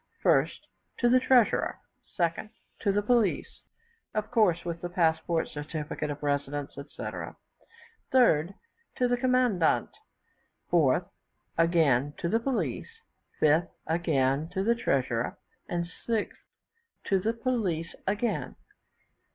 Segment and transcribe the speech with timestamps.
[0.25, 0.61] 1st,
[0.97, 1.77] to the treasurer;
[2.17, 3.61] 2nd, to the police
[4.15, 7.35] (of course with the passport, certificate of residence, etc.);
[8.11, 8.55] 3rd,
[8.95, 9.91] to the commandant;
[10.71, 11.07] 4th,
[11.55, 12.89] again to the police;
[13.39, 15.37] 5th, again to the treasurer;
[15.69, 16.33] and 6th,
[17.03, 18.55] to the police again.